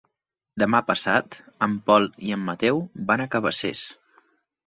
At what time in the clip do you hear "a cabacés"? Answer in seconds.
3.27-3.83